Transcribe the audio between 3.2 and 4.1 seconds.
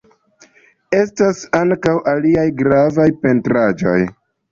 pentraĵoj.